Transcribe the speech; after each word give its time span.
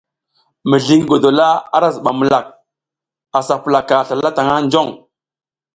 Mizli 0.69 0.95
ngi 0.97 1.07
godola 1.11 1.47
ara 1.75 1.87
zibam 1.95 2.15
milak 2.19 2.45
a 3.37 3.39
sa 3.47 3.55
pulaka 3.63 3.97
slala 4.07 4.29
tang 4.37 4.51
jong. 4.71 4.91